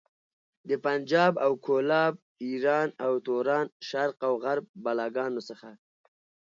[0.69, 2.13] د پنجاب او کولاب،
[2.45, 5.69] ايران او توران، شرق او غرب بلاګانو څخه.